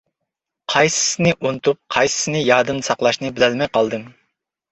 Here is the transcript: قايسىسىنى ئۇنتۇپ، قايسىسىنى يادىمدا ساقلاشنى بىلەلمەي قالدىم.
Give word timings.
قايسىسىنى 0.75 1.33
ئۇنتۇپ، 1.49 1.77
قايسىسىنى 1.95 2.41
يادىمدا 2.47 2.87
ساقلاشنى 2.89 3.31
بىلەلمەي 3.41 3.73
قالدىم. 3.79 4.09